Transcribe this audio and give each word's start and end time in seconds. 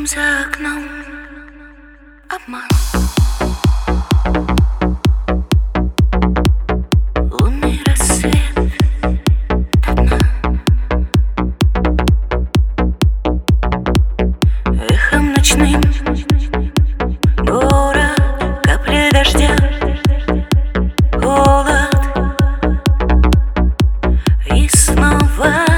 Там 0.00 0.06
за 0.06 0.46
окном 0.46 0.82
обман. 2.30 2.68
Лунный 7.30 7.82
рассвет 7.84 8.34
давно. 9.86 10.18
Эхом 14.88 15.34
ночным 15.34 15.82
Гора, 17.36 18.14
капли 18.62 19.10
дождя 19.12 19.54
Голод 21.12 21.94
И 24.46 24.66
снова 24.74 25.69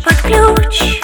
под 0.00 0.16
ключ. 0.22 1.03